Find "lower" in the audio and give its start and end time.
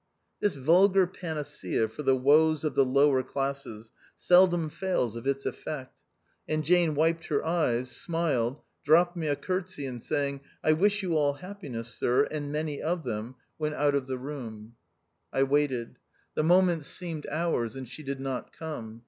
2.83-3.21